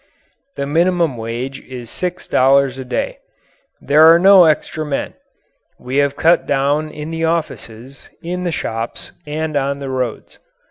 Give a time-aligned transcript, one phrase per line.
[0.55, 3.19] The minimum wage is six dollars a day.
[3.79, 5.13] There are no extra men.
[5.77, 10.39] We have cut down in the offices, in the shops, and on the roads.